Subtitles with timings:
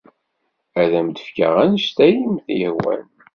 [0.81, 3.05] Ad am-d-fkeɣ anect ay am-yehwan.